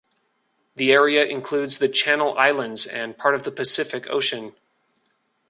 The 0.77 0.91
area 0.91 1.23
includes 1.23 1.77
the 1.77 1.87
Channel 1.87 2.35
Islands 2.35 2.87
and 2.87 3.15
part 3.15 3.35
of 3.35 3.43
the 3.43 3.51
Pacific 3.51 4.07
Ocean. 4.09 4.55